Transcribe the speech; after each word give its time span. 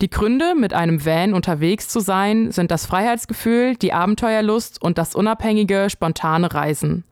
Die 0.00 0.10
Gründe, 0.10 0.54
mit 0.54 0.74
einem 0.74 1.04
Van 1.04 1.34
unterwegs 1.34 1.88
zu 1.88 1.98
sein, 1.98 2.52
sind 2.52 2.70
das 2.70 2.86
Freiheitsgefühl, 2.86 3.74
die 3.74 3.92
Abenteuerlust 3.92 4.80
und 4.80 4.96
das 4.96 5.16
unabhängige, 5.16 5.90
spontane 5.90 6.54
Reisen. 6.54 7.04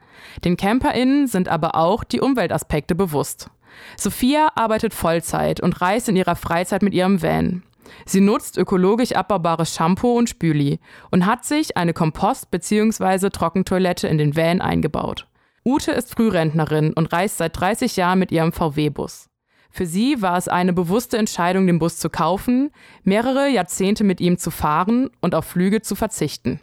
Den 0.44 0.56
CamperInnen 0.56 1.26
sind 1.26 1.48
aber 1.48 1.74
auch 1.74 2.04
die 2.04 2.20
Umweltaspekte 2.20 2.94
bewusst. 2.94 3.50
Sophia 3.96 4.50
arbeitet 4.54 4.94
Vollzeit 4.94 5.60
und 5.60 5.80
reist 5.80 6.08
in 6.08 6.16
ihrer 6.16 6.36
Freizeit 6.36 6.82
mit 6.82 6.94
ihrem 6.94 7.22
Van. 7.22 7.64
Sie 8.04 8.20
nutzt 8.20 8.56
ökologisch 8.56 9.12
abbaubares 9.12 9.74
Shampoo 9.74 10.16
und 10.16 10.28
Spüli 10.28 10.78
und 11.10 11.26
hat 11.26 11.44
sich 11.44 11.76
eine 11.76 11.92
Kompost- 11.92 12.50
bzw. 12.52 13.30
Trockentoilette 13.30 14.06
in 14.06 14.18
den 14.18 14.36
Van 14.36 14.60
eingebaut. 14.60 15.26
Ute 15.64 15.90
ist 15.90 16.14
Frührentnerin 16.14 16.92
und 16.92 17.12
reist 17.12 17.38
seit 17.38 17.58
30 17.58 17.96
Jahren 17.96 18.20
mit 18.20 18.30
ihrem 18.30 18.52
VW-Bus. 18.52 19.28
Für 19.76 19.84
sie 19.84 20.22
war 20.22 20.38
es 20.38 20.48
eine 20.48 20.72
bewusste 20.72 21.18
Entscheidung, 21.18 21.66
den 21.66 21.78
Bus 21.78 21.98
zu 21.98 22.08
kaufen, 22.08 22.70
mehrere 23.04 23.50
Jahrzehnte 23.50 24.04
mit 24.04 24.22
ihm 24.22 24.38
zu 24.38 24.50
fahren 24.50 25.10
und 25.20 25.34
auf 25.34 25.44
Flüge 25.44 25.82
zu 25.82 25.94
verzichten. 25.94 26.60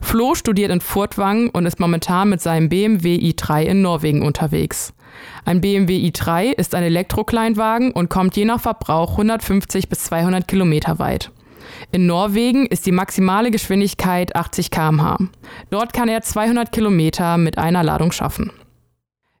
Flo 0.00 0.34
studiert 0.34 0.72
in 0.72 0.80
Furtwangen 0.80 1.50
und 1.50 1.66
ist 1.66 1.78
momentan 1.78 2.30
mit 2.30 2.40
seinem 2.40 2.68
BMW 2.68 3.14
i3 3.14 3.62
in 3.62 3.82
Norwegen 3.82 4.22
unterwegs. 4.22 4.92
Ein 5.44 5.60
BMW 5.60 5.98
i3 6.10 6.50
ist 6.50 6.74
ein 6.74 6.82
Elektrokleinwagen 6.82 7.92
und 7.92 8.10
kommt 8.10 8.36
je 8.36 8.44
nach 8.44 8.60
Verbrauch 8.60 9.12
150 9.12 9.88
bis 9.88 10.02
200 10.02 10.48
Kilometer 10.48 10.98
weit. 10.98 11.30
In 11.92 12.06
Norwegen 12.06 12.66
ist 12.66 12.86
die 12.86 12.90
maximale 12.90 13.52
Geschwindigkeit 13.52 14.34
80 14.34 14.72
km/h. 14.72 15.18
Dort 15.70 15.92
kann 15.92 16.08
er 16.08 16.22
200 16.22 16.72
Kilometer 16.72 17.38
mit 17.38 17.56
einer 17.56 17.84
Ladung 17.84 18.10
schaffen. 18.10 18.50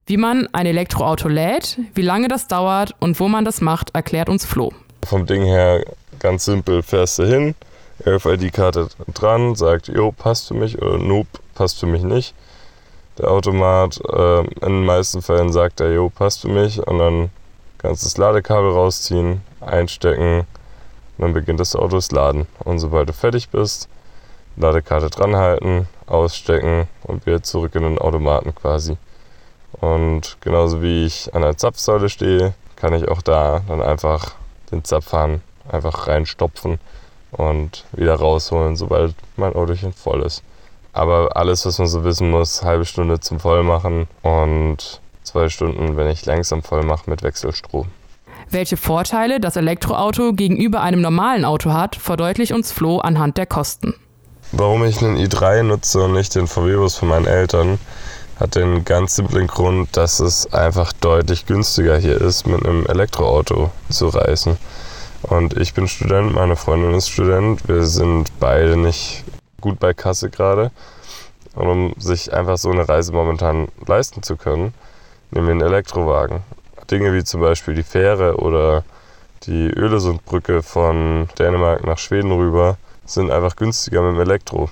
Wie 0.04 0.16
man 0.16 0.48
ein 0.52 0.66
Elektroauto 0.66 1.28
lädt, 1.28 1.78
wie 1.94 2.02
lange 2.02 2.26
das 2.26 2.48
dauert 2.48 2.92
und 2.98 3.20
wo 3.20 3.28
man 3.28 3.44
das 3.44 3.60
macht, 3.60 3.94
erklärt 3.94 4.28
uns 4.28 4.44
Flo. 4.44 4.72
Vom 5.06 5.26
Ding 5.26 5.44
her 5.44 5.84
ganz 6.18 6.44
simpel, 6.44 6.82
fährst 6.82 7.20
du 7.20 7.24
hin, 7.24 7.54
RFID-Karte 8.04 8.88
dran, 9.14 9.54
sagt, 9.54 9.86
jo, 9.86 10.10
passt 10.10 10.48
für 10.48 10.54
mich 10.54 10.82
oder 10.82 10.98
nope, 10.98 11.38
passt 11.54 11.78
für 11.78 11.86
mich 11.86 12.02
nicht. 12.02 12.34
Der 13.18 13.30
Automat, 13.30 14.00
äh, 14.08 14.40
in 14.40 14.60
den 14.60 14.84
meisten 14.84 15.22
Fällen 15.22 15.52
sagt 15.52 15.78
er, 15.80 15.92
jo, 15.92 16.10
passt 16.10 16.40
für 16.40 16.48
mich 16.48 16.84
und 16.84 16.98
dann 16.98 17.30
kannst 17.78 18.02
du 18.02 18.06
das 18.06 18.16
Ladekabel 18.16 18.72
rausziehen, 18.72 19.42
einstecken 19.60 20.40
und 20.40 20.46
dann 21.18 21.32
beginnt 21.32 21.60
das 21.60 21.76
Auto 21.76 21.94
das 21.96 22.10
Laden. 22.10 22.48
Und 22.64 22.80
sobald 22.80 23.08
du 23.08 23.12
fertig 23.12 23.50
bist, 23.50 23.88
Ladekarte 24.56 25.10
dranhalten, 25.10 25.86
ausstecken 26.06 26.88
und 27.04 27.24
wieder 27.24 27.44
zurück 27.44 27.76
in 27.76 27.82
den 27.82 27.98
Automaten 27.98 28.52
quasi. 28.52 28.96
Und 29.82 30.36
genauso 30.40 30.80
wie 30.80 31.04
ich 31.04 31.34
an 31.34 31.42
der 31.42 31.56
Zapfsäule 31.56 32.08
stehe, 32.08 32.54
kann 32.76 32.94
ich 32.94 33.08
auch 33.08 33.20
da 33.20 33.62
dann 33.66 33.82
einfach 33.82 34.36
den 34.70 34.84
Zapfhahn 34.84 35.42
einfach 35.68 36.06
reinstopfen 36.06 36.78
und 37.32 37.84
wieder 37.90 38.14
rausholen, 38.14 38.76
sobald 38.76 39.16
mein 39.36 39.56
Autochen 39.56 39.92
voll 39.92 40.22
ist. 40.22 40.44
Aber 40.92 41.36
alles, 41.36 41.66
was 41.66 41.80
man 41.80 41.88
so 41.88 42.04
wissen 42.04 42.30
muss, 42.30 42.62
halbe 42.62 42.84
Stunde 42.84 43.18
zum 43.18 43.40
Vollmachen 43.40 44.06
und 44.22 45.00
zwei 45.24 45.48
Stunden, 45.48 45.96
wenn 45.96 46.06
ich 46.06 46.24
langsam 46.26 46.62
voll 46.62 46.84
mache 46.84 47.10
mit 47.10 47.24
Wechselstrom. 47.24 47.86
Welche 48.50 48.76
Vorteile 48.76 49.40
das 49.40 49.56
Elektroauto 49.56 50.32
gegenüber 50.32 50.80
einem 50.82 51.00
normalen 51.00 51.44
Auto 51.44 51.72
hat, 51.72 51.96
verdeutlicht 51.96 52.52
uns 52.52 52.70
Flo 52.70 52.98
anhand 52.98 53.36
der 53.36 53.46
Kosten. 53.46 53.94
Warum 54.52 54.84
ich 54.84 55.02
einen 55.02 55.16
i3 55.16 55.64
nutze 55.64 56.04
und 56.04 56.12
nicht 56.12 56.36
den 56.36 56.46
VW-Bus 56.46 56.96
von 56.96 57.08
meinen 57.08 57.26
Eltern, 57.26 57.80
hat 58.38 58.54
den 58.54 58.84
ganz 58.84 59.16
simplen 59.16 59.46
Grund, 59.46 59.96
dass 59.96 60.20
es 60.20 60.52
einfach 60.52 60.92
deutlich 60.92 61.46
günstiger 61.46 61.96
hier 61.96 62.20
ist, 62.20 62.46
mit 62.46 62.64
einem 62.66 62.86
Elektroauto 62.86 63.70
zu 63.88 64.08
reisen. 64.08 64.56
Und 65.22 65.56
ich 65.56 65.74
bin 65.74 65.86
Student, 65.86 66.34
meine 66.34 66.56
Freundin 66.56 66.94
ist 66.94 67.08
Student. 67.08 67.68
Wir 67.68 67.84
sind 67.84 68.32
beide 68.40 68.76
nicht 68.76 69.24
gut 69.60 69.78
bei 69.78 69.94
Kasse 69.94 70.30
gerade. 70.30 70.70
Und 71.54 71.68
um 71.68 71.94
sich 71.98 72.32
einfach 72.32 72.58
so 72.58 72.70
eine 72.70 72.88
Reise 72.88 73.12
momentan 73.12 73.68
leisten 73.86 74.22
zu 74.22 74.36
können, 74.36 74.74
nehmen 75.30 75.46
wir 75.46 75.52
einen 75.52 75.62
Elektrowagen. 75.62 76.40
Dinge 76.90 77.12
wie 77.14 77.24
zum 77.24 77.40
Beispiel 77.40 77.74
die 77.74 77.82
Fähre 77.82 78.36
oder 78.36 78.84
die 79.44 79.70
Öresundbrücke 79.70 80.62
von 80.62 81.28
Dänemark 81.38 81.84
nach 81.84 81.98
Schweden 81.98 82.32
rüber 82.32 82.76
sind 83.04 83.30
einfach 83.30 83.56
günstiger 83.56 84.02
mit 84.02 84.14
dem 84.14 84.20
Elektro. 84.20 84.70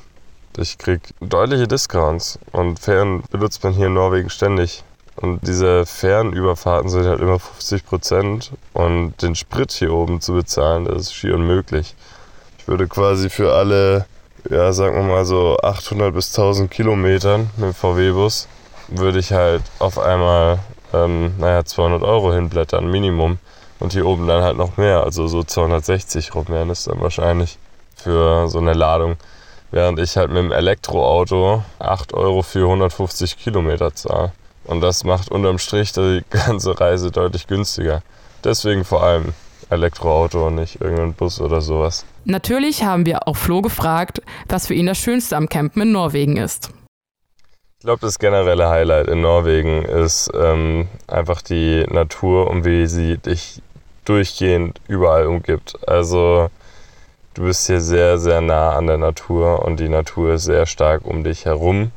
Ich 0.59 0.79
krieg 0.79 1.01
deutliche 1.21 1.69
Discounts 1.69 2.39
und 2.51 2.81
Fähren 2.81 3.23
benutzt 3.31 3.63
man 3.63 3.73
hier 3.73 3.87
in 3.87 3.95
Norwegen 3.95 4.31
ständig. 4.31 4.83
Und 5.17 5.47
diese 5.47 5.87
Fernüberfahrten 5.87 6.89
sind 6.89 7.05
halt 7.05 7.21
immer 7.21 7.39
50 7.39 7.87
Prozent 7.87 8.53
und 8.73 9.15
den 9.23 9.37
Sprit 9.37 9.71
hier 9.71 9.93
oben 9.93 10.21
zu 10.21 10.33
bezahlen, 10.33 10.87
das 10.87 11.03
ist 11.03 11.15
schier 11.15 11.35
unmöglich. 11.35 11.95
Ich 12.59 12.67
würde 12.67 12.89
quasi 12.89 13.31
für 13.31 13.55
alle, 13.55 14.07
ja, 14.49 14.73
sagen 14.73 14.97
wir 14.97 15.03
mal 15.03 15.25
so 15.25 15.57
800 15.59 16.13
bis 16.13 16.37
1000 16.37 16.71
Kilometern 16.71 17.51
mit 17.57 17.67
dem 17.67 17.75
VW-Bus, 17.75 18.49
würde 18.89 19.19
ich 19.19 19.33
halt 19.33 19.63
auf 19.79 19.99
einmal, 19.99 20.59
ähm, 20.93 21.35
naja, 21.39 21.65
200 21.65 22.03
Euro 22.03 22.33
hinblättern, 22.33 22.91
Minimum. 22.91 23.39
Und 23.79 23.93
hier 23.93 24.05
oben 24.05 24.27
dann 24.27 24.43
halt 24.43 24.57
noch 24.57 24.77
mehr, 24.77 25.05
also 25.05 25.27
so 25.29 25.43
260 25.45 26.35
rum 26.35 26.47
wären 26.49 26.71
es 26.71 26.85
dann 26.85 27.01
wahrscheinlich 27.01 27.59
für 27.95 28.49
so 28.49 28.59
eine 28.59 28.75
Ladung. 28.75 29.17
Während 29.71 29.99
ich 30.01 30.17
halt 30.17 30.31
mit 30.31 30.39
dem 30.39 30.53
Elektroauto 30.53 31.63
8 31.79 32.13
Euro 32.15 32.43
für 32.43 32.65
150 32.65 33.39
Kilometer 33.39 33.95
zahle. 33.95 34.33
Und 34.65 34.81
das 34.81 35.05
macht 35.05 35.31
unterm 35.31 35.59
Strich 35.59 35.93
die 35.93 36.23
ganze 36.31 36.79
Reise 36.79 37.11
deutlich 37.11 37.47
günstiger. 37.47 38.03
Deswegen 38.45 38.85
vor 38.85 39.03
allem 39.03 39.33
Elektroauto 39.71 40.49
und 40.49 40.57
nicht 40.57 40.81
irgendein 40.81 41.15
Bus 41.15 41.41
oder 41.41 41.61
sowas. 41.61 42.05
Natürlich 42.25 42.83
haben 42.83 43.07
wir 43.07 43.29
auch 43.29 43.37
Flo 43.37 43.63
gefragt, 43.63 44.21
was 44.49 44.67
für 44.67 44.75
ihn 44.75 44.87
das 44.87 44.99
Schönste 44.99 45.37
am 45.37 45.49
Campen 45.49 45.83
in 45.83 45.93
Norwegen 45.93 46.37
ist. 46.37 46.71
Ich 47.79 47.85
glaube, 47.85 48.01
das 48.03 48.19
generelle 48.19 48.69
Highlight 48.69 49.07
in 49.07 49.23
Norwegen 49.23 49.85
ist 49.85 50.31
ähm, 50.35 50.89
einfach 51.07 51.41
die 51.41 51.87
Natur 51.89 52.51
und 52.51 52.65
wie 52.65 52.87
sie 52.87 53.17
dich 53.17 53.63
durchgehend 54.05 54.81
überall 54.87 55.27
umgibt. 55.27 55.79
Also 55.89 56.51
du 57.35 57.43
bist 57.43 57.67
hier 57.67 57.81
sehr, 57.81 58.19
sehr 58.19 58.41
nah 58.41 58.71
an 58.77 58.87
der 58.87 58.99
Natur 58.99 59.65
und 59.65 59.81
die 59.81 59.89
Natur 59.89 60.35
ist 60.35 60.45
sehr 60.45 60.67
stark 60.67 61.05
um 61.05 61.25
dich 61.25 61.45
herum, 61.45 61.93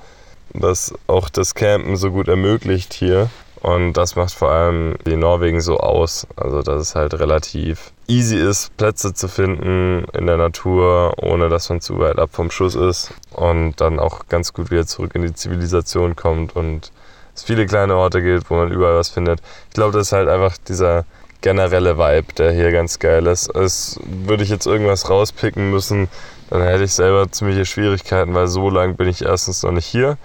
was 0.53 0.93
auch 1.07 1.29
das 1.29 1.55
Campen 1.55 1.95
so 1.95 2.11
gut 2.11 2.27
ermöglicht 2.27 2.93
hier. 2.93 3.29
Und 3.61 3.93
das 3.93 4.17
macht 4.17 4.33
vor 4.33 4.51
allem 4.51 4.95
die 5.05 5.15
Norwegen 5.15 5.61
so 5.61 5.77
aus. 5.77 6.27
Also, 6.35 6.61
dass 6.61 6.81
es 6.81 6.95
halt 6.95 7.13
relativ 7.13 7.93
easy 8.07 8.35
ist, 8.35 8.75
Plätze 8.75 9.13
zu 9.13 9.29
finden 9.29 10.03
in 10.13 10.27
der 10.27 10.35
Natur, 10.35 11.13
ohne 11.21 11.47
dass 11.47 11.69
man 11.69 11.79
zu 11.79 11.97
weit 11.97 12.19
ab 12.19 12.31
vom 12.33 12.51
Schuss 12.51 12.75
ist. 12.75 13.13
Und 13.31 13.79
dann 13.79 13.99
auch 13.99 14.27
ganz 14.27 14.51
gut 14.51 14.69
wieder 14.69 14.85
zurück 14.85 15.15
in 15.15 15.21
die 15.21 15.33
Zivilisation 15.33 16.17
kommt 16.17 16.57
und 16.57 16.91
es 17.35 17.43
viele 17.43 17.65
kleine 17.65 17.95
Orte 17.95 18.21
gibt, 18.21 18.49
wo 18.49 18.55
man 18.55 18.69
überall 18.69 18.95
was 18.95 19.09
findet. 19.09 19.39
Ich 19.69 19.75
glaube, 19.75 19.93
das 19.93 20.07
ist 20.07 20.13
halt 20.13 20.27
einfach 20.27 20.57
dieser 20.57 21.05
generelle 21.43 21.97
Vibe, 21.99 22.33
der 22.37 22.51
hier 22.51 22.71
ganz 22.71 22.97
geil 22.97 23.27
ist. 23.27 23.55
Es 23.55 23.99
würde 24.05 24.43
ich 24.43 24.49
jetzt 24.49 24.65
irgendwas 24.65 25.09
rauspicken 25.09 25.69
müssen, 25.69 26.07
dann 26.49 26.63
hätte 26.63 26.83
ich 26.83 26.93
selber 26.93 27.31
ziemliche 27.31 27.65
Schwierigkeiten, 27.65 28.33
weil 28.33 28.47
so 28.47 28.69
lang 28.69 28.95
bin 28.95 29.07
ich 29.07 29.23
erstens 29.23 29.61
noch 29.61 29.71
nicht 29.71 29.85
hier 29.85 30.17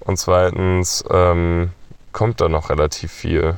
und 0.00 0.18
zweitens 0.18 1.04
ähm, 1.10 1.70
kommt 2.12 2.40
da 2.40 2.48
noch 2.48 2.70
relativ 2.70 3.12
viel. 3.12 3.54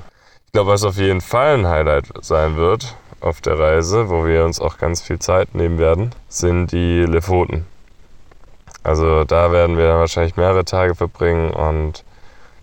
Ich 0.46 0.52
glaube, 0.52 0.72
was 0.72 0.84
auf 0.84 0.96
jeden 0.96 1.20
Fall 1.20 1.54
ein 1.54 1.68
Highlight 1.68 2.06
sein 2.20 2.56
wird 2.56 2.96
auf 3.20 3.40
der 3.40 3.58
Reise, 3.58 4.10
wo 4.10 4.26
wir 4.26 4.44
uns 4.44 4.60
auch 4.60 4.78
ganz 4.78 5.00
viel 5.00 5.18
Zeit 5.18 5.54
nehmen 5.54 5.78
werden, 5.78 6.10
sind 6.28 6.72
die 6.72 7.02
Lefoten. 7.02 7.66
Also 8.82 9.24
da 9.24 9.52
werden 9.52 9.76
wir 9.76 9.94
wahrscheinlich 9.94 10.36
mehrere 10.36 10.64
Tage 10.64 10.94
verbringen 10.94 11.50
und 11.50 12.04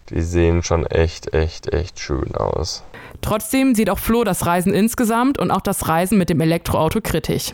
die 0.09 0.21
sehen 0.21 0.63
schon 0.63 0.85
echt, 0.85 1.33
echt, 1.33 1.73
echt 1.73 1.99
schön 1.99 2.35
aus. 2.35 2.83
Trotzdem 3.21 3.75
sieht 3.75 3.89
auch 3.89 3.99
Flo 3.99 4.23
das 4.23 4.45
Reisen 4.45 4.73
insgesamt 4.73 5.39
und 5.39 5.51
auch 5.51 5.61
das 5.61 5.87
Reisen 5.87 6.17
mit 6.17 6.29
dem 6.29 6.41
Elektroauto 6.41 6.99
kritisch. 7.01 7.53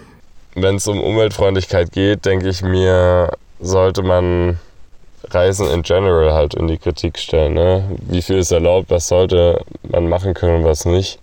Wenn 0.55 0.75
es 0.75 0.87
um 0.87 1.01
Umweltfreundlichkeit 1.01 1.91
geht, 1.91 2.25
denke 2.25 2.49
ich 2.49 2.61
mir, 2.61 3.31
sollte 3.61 4.03
man 4.03 4.59
Reisen 5.29 5.69
in 5.69 5.83
general 5.83 6.33
halt 6.33 6.55
in 6.55 6.67
die 6.67 6.77
Kritik 6.77 7.17
stellen. 7.19 7.53
Ne? 7.53 7.83
Wie 8.01 8.21
viel 8.21 8.37
ist 8.37 8.51
erlaubt, 8.51 8.89
was 8.89 9.07
sollte 9.07 9.63
man 9.83 10.09
machen 10.09 10.33
können 10.33 10.57
und 10.57 10.63
was 10.65 10.85
nicht. 10.85 11.19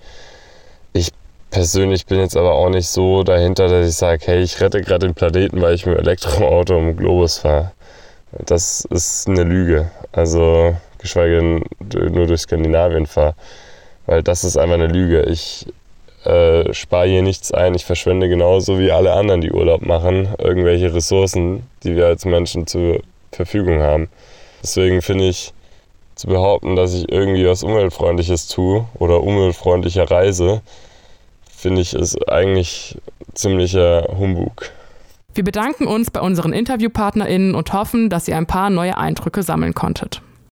Ich 0.93 1.11
persönlich 1.51 2.07
bin 2.07 2.21
jetzt 2.21 2.37
aber 2.37 2.53
auch 2.53 2.71
nicht 2.71 2.89
so 2.89 3.23
dahinter, 3.23 3.69
dass 3.69 3.89
ich 3.89 3.97
sage, 3.97 4.23
hey, 4.27 4.41
ich 4.41 4.61
rette 4.61 4.81
gerade 4.81 5.07
den 5.07 5.15
Planeten, 5.15 5.61
weil 5.61 5.75
ich 5.75 5.85
mit 5.85 5.97
dem 5.97 6.01
Elektroauto 6.01 6.77
um 6.77 6.97
Globus 6.97 7.39
fahre. 7.39 7.73
Das 8.33 8.87
ist 8.91 9.29
eine 9.29 9.43
Lüge. 9.43 9.91
Also 10.13 10.77
geschweige 10.99 11.39
denn 11.39 11.65
nur 12.13 12.27
durch 12.27 12.43
Skandinavien 12.43 13.07
fahre. 13.07 13.35
Weil 14.07 14.23
das 14.23 14.45
ist 14.45 14.57
einfach 14.57 14.75
eine 14.75 14.87
Lüge. 14.87 15.23
Ich 15.25 15.67
äh, 16.25 16.73
spare 16.75 17.09
hier 17.09 17.23
nichts 17.23 17.53
ein. 17.53 17.75
Ich 17.75 17.85
verschwende 17.85 18.29
genauso 18.29 18.79
wie 18.79 18.91
alle 18.91 19.13
anderen, 19.13 19.41
die 19.41 19.53
Urlaub 19.53 19.83
machen, 19.83 20.29
irgendwelche 20.39 20.93
Ressourcen, 20.95 21.63
die 21.85 21.97
wir 21.97 22.07
als 22.07 22.25
Menschen 22.25 22.67
zur 22.67 23.01
Verfügung 23.33 23.81
haben. 23.81 24.09
Deswegen 24.63 25.03
finde 25.03 25.29
ich, 25.29 25.53
zu 26.19 26.27
behaupten, 26.27 26.75
dass 26.75 26.95
ich 26.95 27.11
irgendwie 27.11 27.47
was 27.47 27.63
Umweltfreundliches 27.63 28.49
tue 28.49 28.85
oder 28.95 29.23
umweltfreundlicher 29.23 30.11
reise, 30.11 30.63
finde 31.57 31.81
ich, 31.81 31.95
ist 31.95 32.29
eigentlich 32.29 32.99
ziemlicher 33.35 34.09
Humbug. 34.19 34.71
Wir 35.35 35.45
bedanken 35.45 35.87
uns 35.87 36.11
bei 36.11 36.21
unseren 36.21 36.53
InterviewpartnerInnen 36.53 37.55
und 37.55 37.73
hoffen, 37.73 38.11
dass 38.11 38.27
ihr 38.27 38.37
ein 38.37 38.47
paar 38.47 38.71
neue 38.71 38.99
Eindrücke 38.99 39.45
sammeln 39.45 39.75
konntet. 39.75 40.21